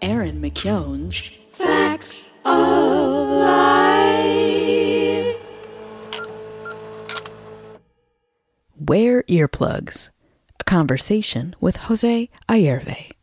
[0.00, 1.18] Erin McKeown's
[1.50, 3.56] Fax of Life.
[8.78, 10.10] Wear earplugs.
[10.60, 13.15] A conversation with Jose Ayerve.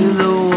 [0.00, 0.49] The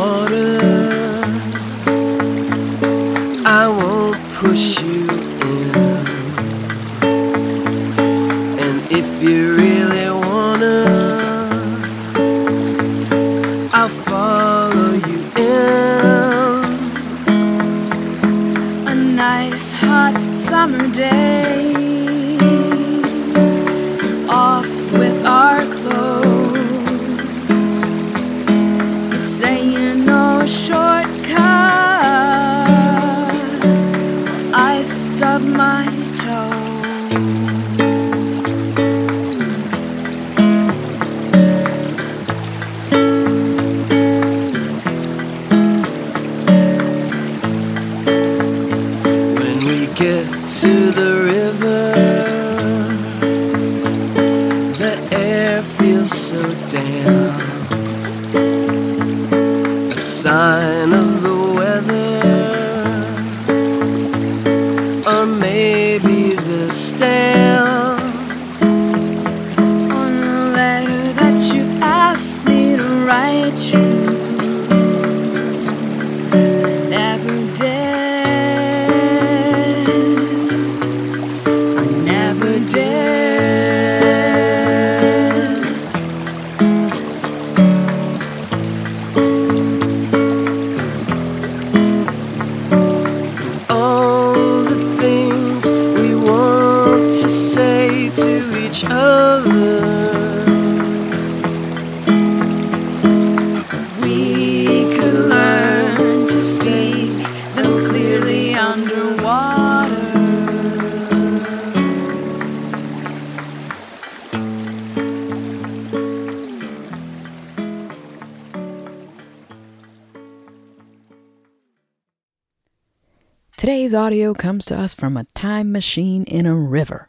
[123.63, 127.07] Today's audio comes to us from a time machine in a river.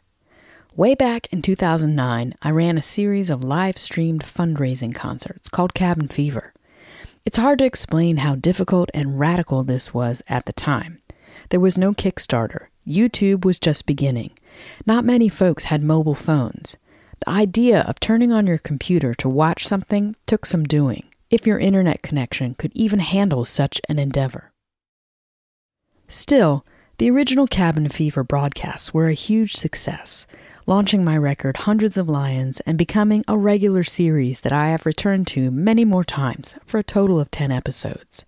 [0.77, 6.07] Way back in 2009, I ran a series of live streamed fundraising concerts called Cabin
[6.07, 6.53] Fever.
[7.25, 11.01] It's hard to explain how difficult and radical this was at the time.
[11.49, 14.31] There was no Kickstarter, YouTube was just beginning.
[14.85, 16.77] Not many folks had mobile phones.
[17.19, 21.59] The idea of turning on your computer to watch something took some doing, if your
[21.59, 24.53] internet connection could even handle such an endeavor.
[26.07, 26.65] Still,
[26.97, 30.27] the original Cabin Fever broadcasts were a huge success,
[30.65, 35.27] launching my record Hundreds of Lions and becoming a regular series that I have returned
[35.27, 38.25] to many more times for a total of 10 episodes.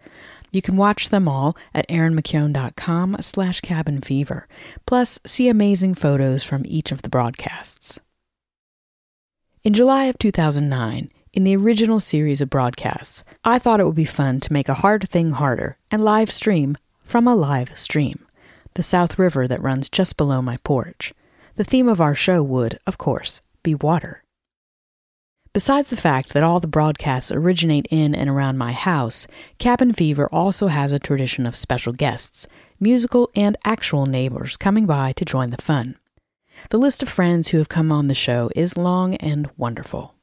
[0.52, 4.44] You can watch them all at erinmckeown.com slash cabinfever,
[4.86, 8.00] plus see amazing photos from each of the broadcasts.
[9.64, 14.06] In July of 2009, in the original series of broadcasts, I thought it would be
[14.06, 18.26] fun to make a hard thing harder and live stream from a live stream,
[18.74, 21.14] the South River that runs just below my porch.
[21.56, 24.24] The theme of our show would, of course, be water.
[25.54, 29.26] Besides the fact that all the broadcasts originate in and around my house,
[29.58, 32.46] Cabin Fever also has a tradition of special guests,
[32.78, 35.96] musical and actual neighbors coming by to join the fun.
[36.72, 40.14] The list of friends who have come on the show is long and wonderful.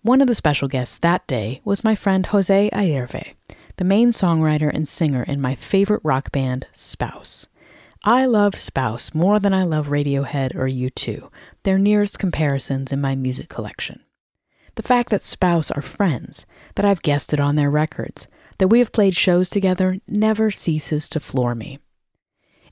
[0.00, 3.34] One of the special guests that day was my friend Jose Ayerve,
[3.82, 7.48] the main songwriter and singer in my favorite rock band, Spouse.
[8.04, 11.28] I love Spouse more than I love Radiohead or U2,
[11.64, 13.98] their nearest comparisons in my music collection.
[14.76, 16.46] The fact that Spouse are friends,
[16.76, 18.28] that I've guested on their records,
[18.58, 21.80] that we have played shows together never ceases to floor me.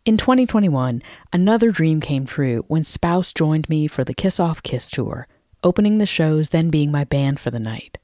[0.05, 1.03] In 2021,
[1.33, 5.27] another dream came true when Spouse joined me for the Kiss Off Kiss tour,
[5.65, 7.99] opening the shows, then being my band for the night.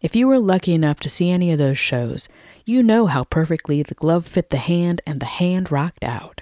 [0.00, 2.28] If you were lucky enough to see any of those shows,
[2.64, 6.40] you know how perfectly the glove fit the hand and the hand rocked out.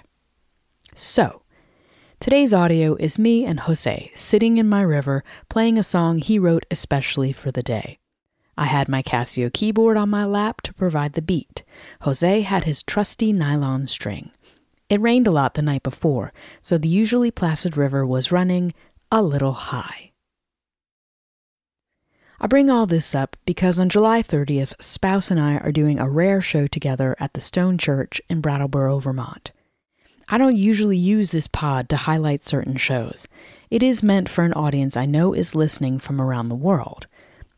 [0.94, 1.42] So,
[2.20, 6.66] today's audio is me and Jose sitting in my river playing a song he wrote
[6.70, 7.98] especially for the day.
[8.56, 11.64] I had my Casio keyboard on my lap to provide the beat.
[12.02, 14.30] Jose had his trusty nylon string.
[14.88, 16.32] It rained a lot the night before,
[16.62, 18.72] so the usually placid river was running
[19.10, 20.07] a little high.
[22.40, 26.08] I bring all this up because on July 30th, Spouse and I are doing a
[26.08, 29.50] rare show together at the Stone Church in Brattleboro, Vermont.
[30.28, 33.26] I don't usually use this pod to highlight certain shows.
[33.70, 37.08] It is meant for an audience I know is listening from around the world.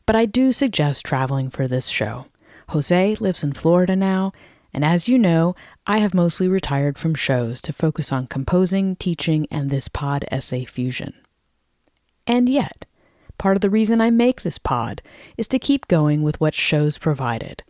[0.07, 2.27] But I do suggest traveling for this show.
[2.71, 4.33] Jose lives in Florida now,
[4.73, 5.55] and as you know,
[5.87, 10.65] I have mostly retired from shows to focus on composing, teaching, and this pod essay
[10.65, 11.13] fusion.
[12.27, 12.87] And yet,
[13.41, 15.01] part of the reason I make this pod
[15.39, 17.63] is to keep going with what shows provided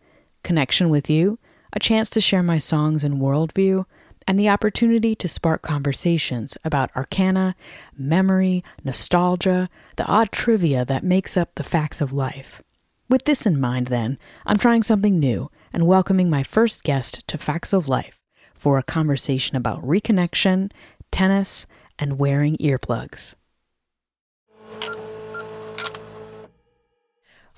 [0.43, 1.39] connection with you,
[1.73, 3.85] a chance to share my songs and worldview,
[4.27, 7.55] and the opportunity to spark conversations about arcana,
[7.97, 12.63] memory, nostalgia, the odd trivia that makes up the facts of life.
[13.09, 17.39] With this in mind, then, I'm trying something new and welcoming my first guest to
[17.39, 18.19] Fax of Life
[18.55, 20.73] for a conversation about reconnection,
[21.13, 23.37] tennis, and wearing earplugs.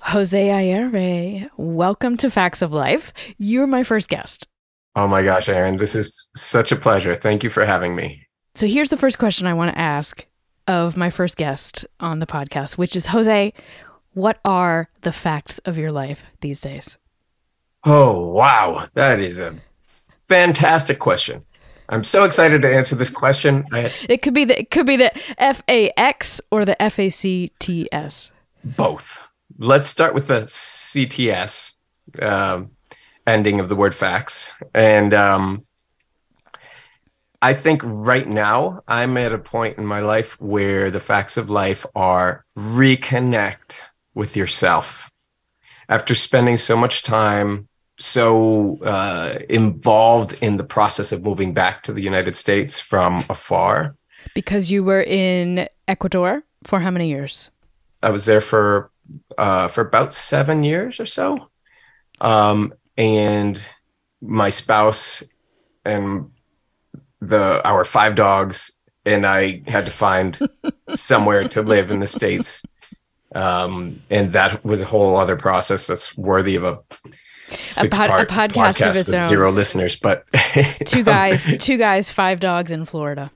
[0.07, 3.13] Jose Ayerve, welcome to Fax of Life.
[3.37, 4.47] You're my first guest.
[4.95, 7.15] Oh my gosh, Erin, this is such a pleasure.
[7.15, 8.27] Thank you for having me.
[8.53, 10.25] So here's the first question I want to ask
[10.67, 13.53] of my first guest on the podcast, which is Jose,
[14.13, 16.97] what are the facts of your life these days?
[17.85, 18.87] Oh, wow.
[18.93, 19.55] That is a
[20.27, 21.43] fantastic question.
[21.89, 23.65] I'm so excited to answer this question.
[23.71, 25.11] I, It could be the it could be the
[25.41, 28.31] F A X or the F A C T S.
[28.63, 29.19] both.
[29.57, 31.77] Let's start with the CTS
[32.21, 32.71] um,
[33.27, 34.51] ending of the word facts.
[34.73, 35.65] And um,
[37.41, 41.49] I think right now I'm at a point in my life where the facts of
[41.49, 43.81] life are reconnect
[44.13, 45.09] with yourself.
[45.89, 47.67] After spending so much time
[47.99, 53.95] so uh, involved in the process of moving back to the United States from afar,
[54.33, 57.51] Because you were in Ecuador for how many years?
[58.01, 58.89] I was there for
[59.37, 61.49] uh, for about seven years or so,
[62.21, 63.69] um, and
[64.21, 65.23] my spouse
[65.85, 66.31] and
[67.19, 70.37] the our five dogs and I had to find
[70.95, 72.63] somewhere to live in the states,
[73.35, 76.79] um, and that was a whole other process that's worthy of a
[77.49, 79.29] six pod- a part podcast of its with own.
[79.29, 79.95] zero listeners.
[79.97, 80.23] But
[80.85, 83.31] Two guys, two guys, five dogs in Florida.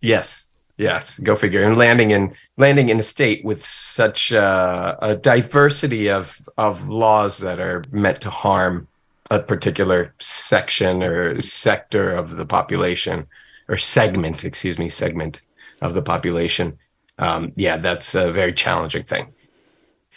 [0.00, 0.48] Yes,
[0.82, 1.62] yes, go figure.
[1.62, 7.38] And landing in landing in a state with such uh, a diversity of of laws
[7.38, 8.88] that are meant to harm
[9.30, 13.26] a particular section or sector of the population
[13.68, 15.42] or segment, excuse me, segment
[15.80, 16.76] of the population.
[17.18, 19.32] Um, yeah, that's a very challenging thing.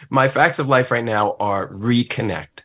[0.10, 2.64] My facts of life right now are reconnect,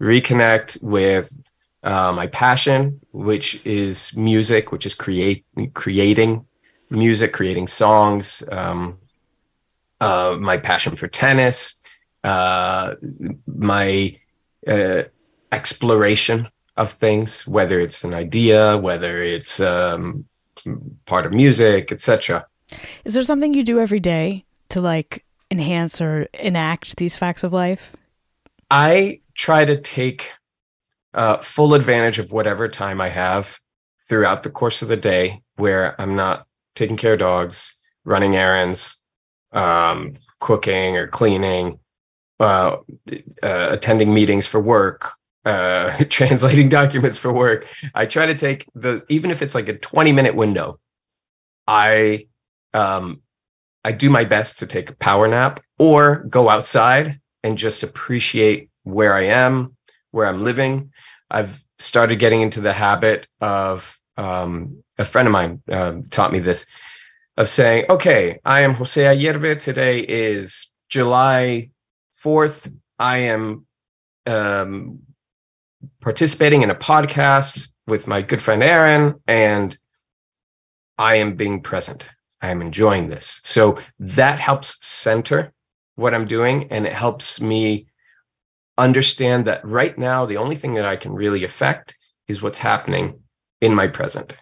[0.00, 1.40] reconnect with
[1.82, 5.44] uh, my passion, which is music, which is create
[5.74, 6.45] creating
[6.90, 8.98] music, creating songs, um,
[10.00, 11.80] uh, my passion for tennis,
[12.24, 12.94] uh,
[13.46, 14.18] my
[14.66, 15.02] uh,
[15.52, 20.24] exploration of things, whether it's an idea, whether it's um,
[21.06, 22.46] part of music, etc.
[23.04, 27.52] Is there something you do every day to like enhance or enact these facts of
[27.52, 27.96] life?
[28.70, 30.32] I try to take
[31.14, 33.58] uh, full advantage of whatever time I have
[34.08, 36.45] throughout the course of the day where I'm not
[36.76, 39.02] taking care of dogs, running errands,
[39.52, 41.80] um, cooking or cleaning,
[42.38, 42.76] uh,
[43.42, 45.12] uh, attending meetings for work,
[45.44, 47.66] uh, translating documents for work.
[47.94, 50.78] I try to take the, even if it's like a 20 minute window,
[51.66, 52.28] I,
[52.74, 53.22] um,
[53.84, 58.70] I do my best to take a power nap or go outside and just appreciate
[58.82, 59.76] where I am,
[60.10, 60.92] where I'm living.
[61.30, 66.38] I've started getting into the habit of um, a friend of mine um, taught me
[66.38, 66.66] this
[67.36, 69.60] of saying, okay, I am Jose Ayerve.
[69.60, 71.70] Today is July
[72.24, 72.72] 4th.
[72.98, 73.66] I am
[74.26, 75.00] um,
[76.00, 79.76] participating in a podcast with my good friend Erin, and
[80.98, 82.10] I am being present.
[82.40, 83.40] I am enjoying this.
[83.44, 85.52] So that helps center
[85.94, 87.86] what I'm doing, and it helps me
[88.78, 91.96] understand that right now, the only thing that I can really affect
[92.28, 93.20] is what's happening
[93.60, 94.36] in my present.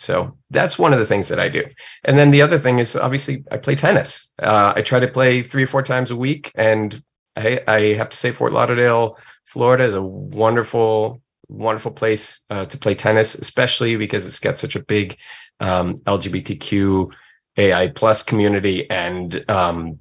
[0.00, 1.62] So that's one of the things that I do.
[2.04, 4.30] And then the other thing is obviously I play tennis.
[4.42, 6.50] Uh, I try to play three or four times a week.
[6.54, 7.02] And
[7.36, 12.78] I, I have to say, Fort Lauderdale, Florida is a wonderful, wonderful place uh, to
[12.78, 15.18] play tennis, especially because it's got such a big
[15.60, 17.10] um, LGBTQ
[17.58, 18.88] AI plus community.
[18.88, 19.98] And um,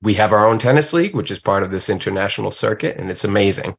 [0.00, 3.24] we have our own tennis league, which is part of this international circuit, and it's
[3.24, 3.76] amazing.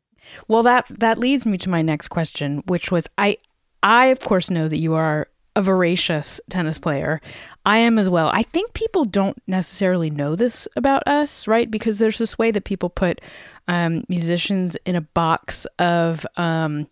[0.48, 3.38] Well, that that leads me to my next question, which was I
[3.82, 7.22] I of course know that you are a voracious tennis player.
[7.65, 8.29] I am as well.
[8.33, 11.69] I think people don't necessarily know this about us, right?
[11.69, 13.22] Because there's this way that people put
[13.67, 16.88] um, musicians in a box of um,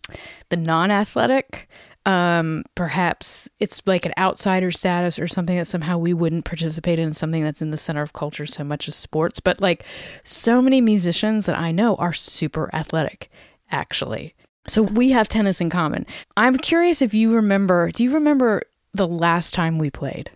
[0.48, 1.68] the non athletic.
[2.04, 7.12] Um, perhaps it's like an outsider status or something that somehow we wouldn't participate in
[7.12, 9.38] something that's in the center of culture so much as sports.
[9.38, 9.84] But like
[10.24, 13.30] so many musicians that I know are super athletic,
[13.70, 14.34] actually.
[14.66, 16.06] So we have tennis in common.
[16.36, 18.62] I'm curious if you remember, do you remember
[18.94, 20.30] the last time we played?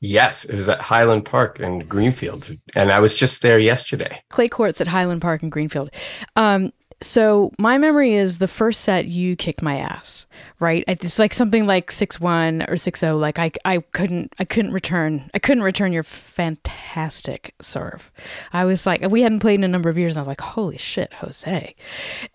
[0.00, 4.22] Yes, it was at Highland Park in Greenfield, and I was just there yesterday.
[4.30, 5.90] Clay courts at Highland Park in Greenfield.
[6.36, 10.26] Um, so my memory is the first set you kicked my ass,
[10.58, 10.82] right?
[10.88, 13.16] It's like something like six one or six zero.
[13.16, 18.10] Like I, I couldn't, I couldn't return, I couldn't return your fantastic serve.
[18.52, 20.40] I was like, we hadn't played in a number of years, and I was like,
[20.40, 21.74] holy shit, Jose.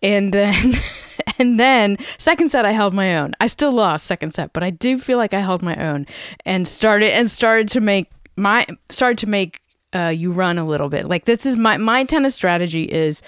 [0.01, 0.73] And then,
[1.37, 3.33] and then second set, I held my own.
[3.41, 6.07] I still lost second set, but I do feel like I held my own
[6.45, 9.61] and started and started to make my started to make
[9.93, 11.07] uh, you run a little bit.
[11.07, 13.21] Like this is my my tennis strategy is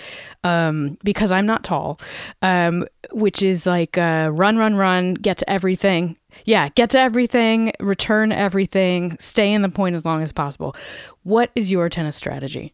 [0.43, 1.99] um, because I'm not tall,
[2.41, 6.17] um, which is like uh, run, run, run, get to everything.
[6.43, 10.75] Yeah, get to everything, return everything, stay in the point as long as possible.
[11.23, 12.73] What is your tennis strategy?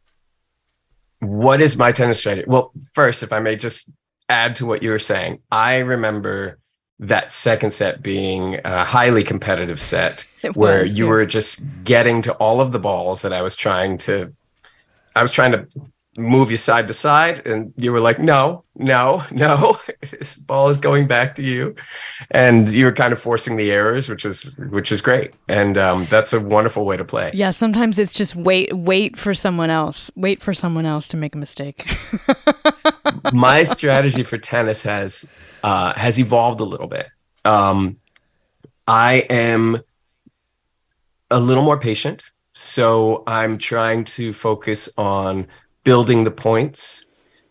[1.20, 2.46] What is my tennis strategy?
[2.48, 3.92] Well, first, if I may just
[4.30, 6.58] add to what you were saying, I remember
[7.02, 11.10] that second set being a highly competitive set where you yeah.
[11.10, 14.32] were just getting to all of the balls that I was trying to
[15.16, 15.68] I was trying to
[16.18, 17.46] move you side to side.
[17.46, 19.78] And you were like no no no
[20.12, 21.76] this ball is going back to you.
[22.32, 25.34] And you were kind of forcing the errors which is which is great.
[25.48, 27.32] And um, that's a wonderful way to play.
[27.34, 31.36] Yeah, sometimes it's just wait, wait for someone else, wait for someone else to make
[31.36, 31.90] a mistake.
[33.34, 35.28] my strategy for tennis has
[35.64, 37.08] uh, has evolved a little bit.
[37.46, 37.98] Um,
[38.88, 39.82] I am
[41.30, 45.48] a little more patient, so I'm trying to focus on
[45.84, 47.06] building the points.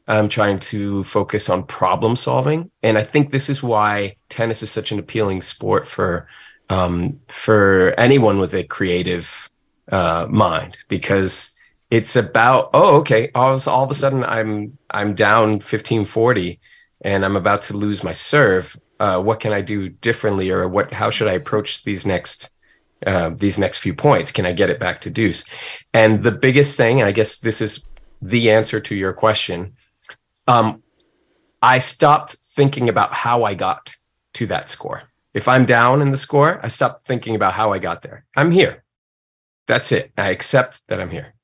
[0.08, 4.70] I'm trying to focus on problem solving, and I think this is why tennis is
[4.70, 6.26] such an appealing sport for
[6.68, 9.50] um, for anyone with a creative
[9.90, 11.52] uh, mind because
[11.90, 16.60] it's about oh okay all, of- all of a sudden i'm i'm down 1540
[17.02, 18.76] and i'm about to lose my serve.
[19.00, 22.50] Uh, what can i do differently or what how should i approach these next
[23.06, 24.30] uh, these next few points?
[24.30, 25.44] Can i get it back to deuce?
[25.94, 27.84] And the biggest thing and i guess this is
[28.21, 29.75] the answer to your question.
[30.47, 30.83] Um,
[31.62, 33.95] i stopped thinking about how i got
[34.35, 35.03] to that score.
[35.35, 38.25] If i'm down in the score i stopped thinking about how i got there.
[38.37, 38.85] I'm here.
[39.67, 40.12] That's it.
[40.17, 41.35] I accept that i'm here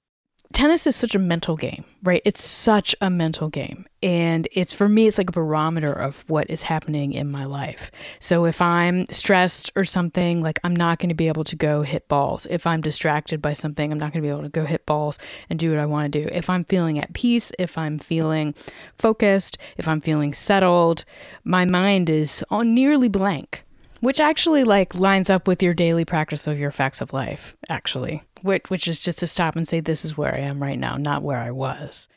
[0.52, 2.22] tennis is such a mental game, right?
[2.24, 3.86] It's such a mental game.
[4.02, 7.90] And it's for me, it's like a barometer of what is happening in my life.
[8.20, 11.82] So if I'm stressed or something, like I'm not going to be able to go
[11.82, 12.46] hit balls.
[12.48, 15.18] If I'm distracted by something, I'm not going to be able to go hit balls
[15.50, 16.28] and do what I want to do.
[16.32, 18.54] If I'm feeling at peace, if I'm feeling
[18.96, 21.04] focused, if I'm feeling settled,
[21.44, 23.65] my mind is on nearly blank
[24.00, 28.22] which actually like lines up with your daily practice of your facts of life actually.
[28.42, 30.96] Which which is just to stop and say this is where i am right now
[30.96, 32.08] not where i was.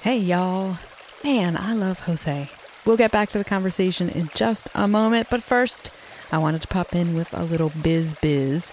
[0.00, 0.78] Hey y'all.
[1.24, 2.48] Man i love jose.
[2.84, 5.90] We'll get back to the conversation in just a moment but first
[6.32, 8.72] i wanted to pop in with a little biz biz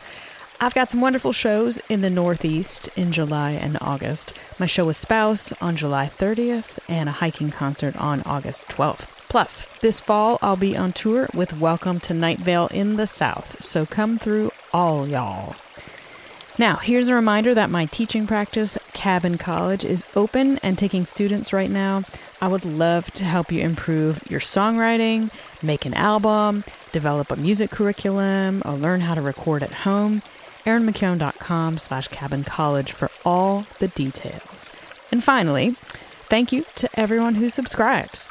[0.63, 4.31] I've got some wonderful shows in the Northeast in July and August.
[4.57, 9.09] My show with Spouse on July 30th and a hiking concert on August 12th.
[9.27, 13.61] Plus, this fall I'll be on tour with Welcome to Night Vale in the South,
[13.61, 15.57] so come through all y'all.
[16.57, 21.51] Now, here's a reminder that my teaching practice, Cabin College, is open and taking students
[21.51, 22.03] right now.
[22.39, 25.29] I would love to help you improve your songwriting,
[25.61, 30.21] make an album, develop a music curriculum, or learn how to record at home.
[30.65, 34.71] ErinMcKeown.com slash cabin college for all the details.
[35.11, 35.71] And finally,
[36.29, 38.27] thank you to everyone who subscribes.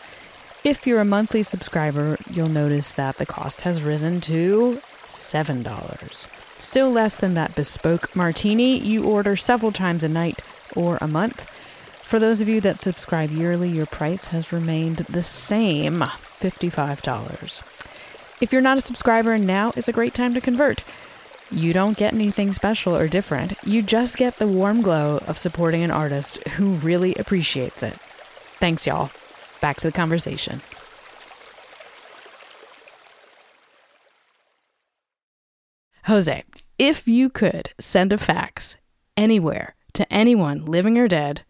[0.65, 6.59] If you're a monthly subscriber, you'll notice that the cost has risen to $7.
[6.59, 10.41] Still less than that bespoke martini you order several times a night
[10.77, 11.49] or a month.
[12.03, 17.63] For those of you that subscribe yearly, your price has remained the same $55.
[18.41, 20.85] If you're not a subscriber, now is a great time to convert.
[21.53, 23.55] You don't get anything special or different.
[23.65, 27.95] You just get the warm glow of supporting an artist who really appreciates it.
[28.59, 29.11] Thanks, y'all.
[29.61, 30.63] Back to the conversation.
[36.07, 36.43] Jose,
[36.79, 38.77] if you could send a fax
[39.17, 41.43] anywhere to anyone living or dead,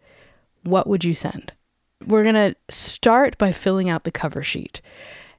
[0.63, 1.53] what would you send?
[2.07, 4.81] we're going to start by filling out the cover sheet.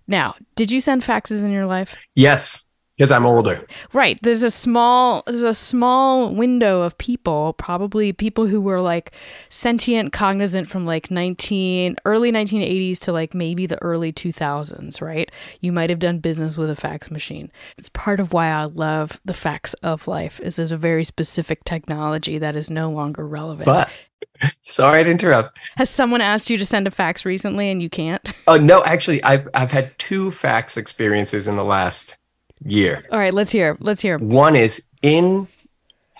[0.06, 1.96] Now, did you send faxes in your life?
[2.14, 3.66] Yes, because I'm older.
[3.92, 4.18] Right.
[4.22, 9.12] There's a small there's a small window of people, probably people who were like
[9.48, 15.30] sentient, cognizant from like 19 early 1980s to like maybe the early 2000s, right?
[15.60, 17.50] You might have done business with a fax machine.
[17.76, 21.64] It's part of why I love the facts of life is there's a very specific
[21.64, 23.66] technology that is no longer relevant.
[23.66, 23.90] But
[24.60, 25.58] sorry to interrupt.
[25.76, 28.32] Has someone asked you to send a fax recently and you can't?
[28.46, 32.18] Oh no, actually, I've I've had two fax experiences in the last
[32.64, 33.04] year.
[33.10, 33.76] All right, let's hear.
[33.80, 34.18] Let's hear.
[34.18, 35.48] One is in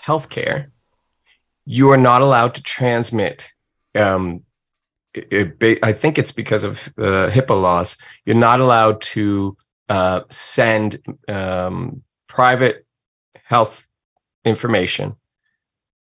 [0.05, 0.69] healthcare,
[1.65, 3.51] you are not allowed to transmit.
[3.95, 4.43] Um,
[5.13, 7.97] it, it, I think it's because of the HIPAA laws.
[8.25, 9.57] You're not allowed to
[9.89, 12.85] uh, send um, private
[13.43, 13.87] health
[14.43, 15.15] information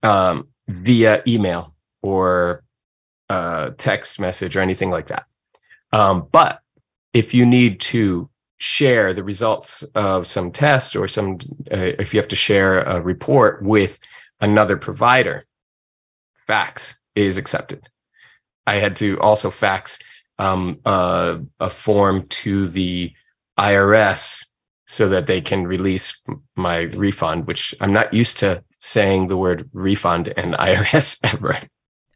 [0.02, 2.64] um, via email or
[3.30, 5.26] uh, text message or anything like that.
[5.92, 6.60] Um, but
[7.14, 11.38] if you need to share the results of some test or some,
[11.72, 14.00] uh, if you have to share a report with
[14.42, 15.46] another provider,
[16.48, 17.88] fax is accepted.
[18.66, 20.00] I had to also fax
[20.40, 23.12] um, uh, a form to the
[23.58, 24.46] IRS
[24.86, 26.22] so that they can release
[26.56, 31.58] my refund, which I'm not used to saying the word refund and IRS ever.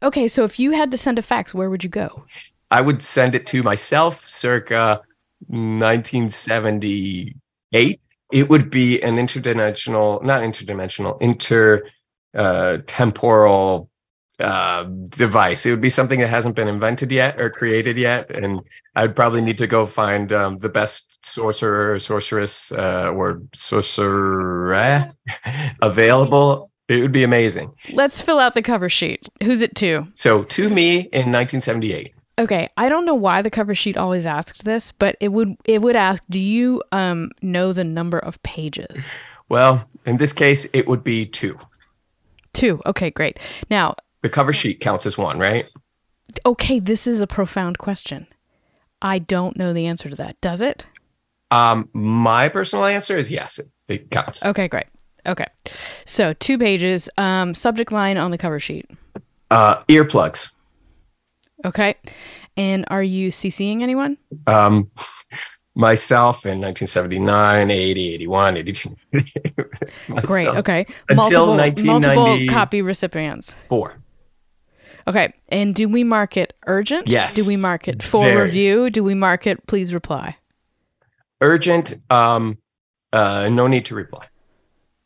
[0.02, 2.24] Okay, so if you had to send a fax, where would you go?
[2.70, 5.00] I would send it to myself circa
[5.46, 8.04] 1978.
[8.30, 11.82] It would be an interdimensional, not interdimensional, inter
[12.34, 13.88] uh, temporal
[14.38, 15.66] uh, device.
[15.66, 18.60] It would be something that hasn't been invented yet or created yet, and
[18.94, 25.08] I'd probably need to go find um, the best sorcerer, or sorceress, uh, or sorcerer
[25.82, 26.70] available.
[26.88, 27.72] It would be amazing.
[27.92, 29.28] Let's fill out the cover sheet.
[29.42, 30.06] Who's it to?
[30.14, 32.14] So, to me in 1978.
[32.38, 35.82] Okay, I don't know why the cover sheet always asked this, but it would it
[35.82, 39.06] would ask, "Do you um know the number of pages?"
[39.48, 41.58] Well, in this case, it would be two.
[42.52, 42.80] Two.
[42.86, 43.38] Okay, great.
[43.70, 45.66] Now, The cover sheet counts as one, right?
[46.44, 48.26] okay, this is a profound question.
[49.00, 50.38] I don't know the answer to that.
[50.42, 50.86] Does it?
[51.50, 54.44] Um, my personal answer is yes, it, it counts.
[54.44, 54.84] Okay, great.
[55.24, 55.46] Okay.
[56.04, 58.88] So, two pages, um subject line on the cover sheet.
[59.50, 60.52] Uh, earplugs.
[61.64, 61.96] Okay.
[62.56, 64.18] And are you CCing anyone?
[64.46, 64.90] Um,
[65.74, 68.96] myself in 1979, 80, 81, 82.
[70.22, 70.48] Great.
[70.48, 70.86] Okay.
[71.08, 73.54] Until multiple, multiple copy recipients.
[73.68, 73.96] Four.
[75.06, 75.32] Okay.
[75.48, 77.08] And do we mark it urgent?
[77.08, 77.34] Yes.
[77.34, 78.42] Do we mark it for Very.
[78.42, 78.90] review?
[78.90, 80.36] Do we mark it please reply?
[81.40, 81.94] Urgent.
[82.10, 82.58] Um,
[83.12, 84.26] uh, no need to reply.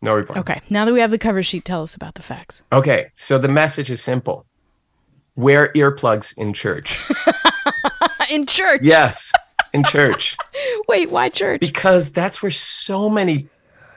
[0.00, 0.38] No reply.
[0.40, 0.60] Okay.
[0.70, 2.62] Now that we have the cover sheet, tell us about the facts.
[2.72, 3.10] Okay.
[3.14, 4.46] So the message is simple.
[5.36, 7.00] Wear earplugs in church.
[8.30, 8.80] In church.
[8.82, 9.30] yes,
[9.74, 10.36] in church.
[10.88, 11.60] Wait, why church?
[11.60, 13.48] because that's where so many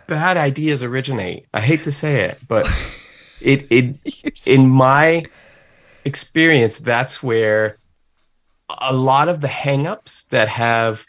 [0.08, 1.46] bad ideas originate.
[1.54, 2.68] I hate to say it, but
[3.42, 3.96] it it
[4.46, 5.24] in my
[6.04, 7.78] experience that's where
[8.70, 11.06] a lot of the hangups that have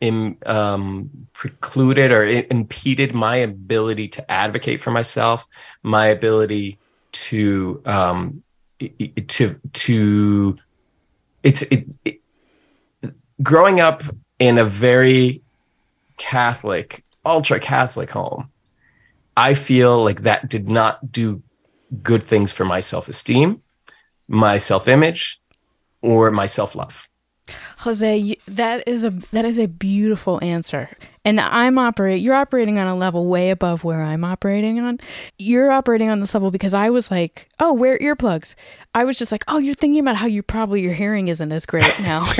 [0.00, 5.46] Im, um, precluded or i- impeded my ability to advocate for myself,
[5.82, 6.78] my ability
[7.12, 8.42] to um,
[8.78, 10.56] to to
[11.42, 12.20] it's it, it
[13.42, 14.02] growing up
[14.38, 15.42] in a very
[16.16, 18.50] Catholic, ultra Catholic home,
[19.36, 21.42] I feel like that did not do
[22.02, 23.62] good things for my self esteem,
[24.26, 25.40] my self image,
[26.02, 27.08] or my self love.
[27.78, 30.88] Jose, that is a that is a beautiful answer.
[31.24, 34.98] And I'm operate you're operating on a level way above where I'm operating on.
[35.38, 38.54] You're operating on this level because I was like, "Oh, wear earplugs."
[38.94, 41.66] I was just like, "Oh, you're thinking about how you probably your hearing isn't as
[41.66, 42.26] great now."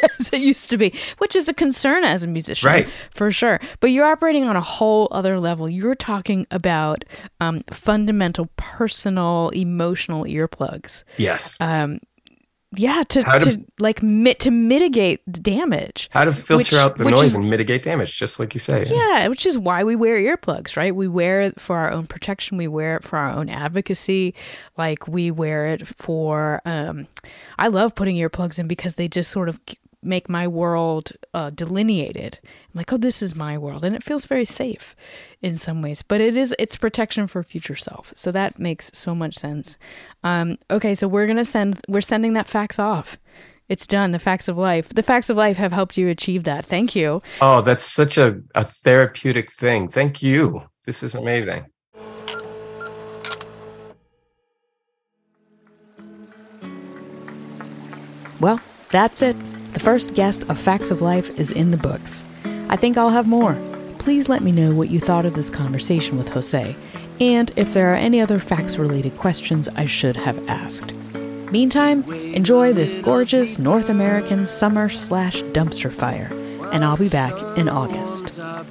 [0.18, 2.88] as it used to be, which is a concern as a musician, Right.
[3.10, 3.60] For sure.
[3.80, 5.68] But you're operating on a whole other level.
[5.70, 7.04] You're talking about
[7.40, 11.56] um, fundamental, personal, emotional earplugs Yes.
[11.60, 12.00] um
[12.76, 16.96] yeah to, to, to- like mit, to mitigate the damage How to filter which- out
[16.98, 18.84] the noise is- and mitigate damage, just like you say.
[18.86, 22.56] yeah which is why we wear earplugs right we wear it for our own protection
[22.56, 24.34] we wear it for our own advocacy
[24.78, 27.08] like we wear it for um
[27.58, 29.58] i love putting earplugs in because they just sort of
[30.02, 34.26] make my world uh, delineated I'm like oh this is my world and it feels
[34.26, 34.96] very safe
[35.42, 39.14] in some ways but it is it's protection for future self so that makes so
[39.14, 39.78] much sense
[40.24, 43.18] um, okay so we're gonna send we're sending that fax off
[43.68, 46.64] it's done the facts of life the facts of life have helped you achieve that
[46.64, 49.88] thank you Oh, that's such a, a therapeutic thing.
[49.88, 50.62] Thank you.
[50.84, 51.66] This is amazing.
[58.40, 59.36] Well, that's it.
[59.80, 62.22] The first guest of Fax of Life is in the books.
[62.68, 63.54] I think I'll have more.
[63.98, 66.76] Please let me know what you thought of this conversation with Jose,
[67.18, 70.92] and if there are any other facts related questions I should have asked.
[71.50, 76.28] Meantime, enjoy this gorgeous North American summer slash dumpster fire,
[76.74, 78.36] and I'll be back in August.
[78.36, 78.66] The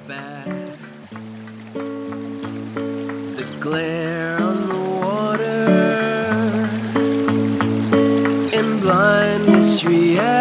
[3.60, 5.66] glare on the water
[8.56, 10.39] in blindness react.